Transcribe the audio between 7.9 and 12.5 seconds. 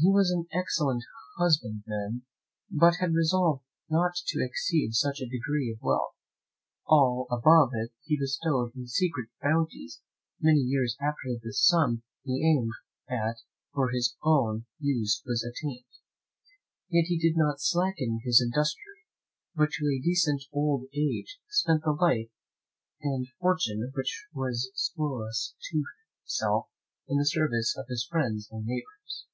he bestowed in secret bounties many years after the sum he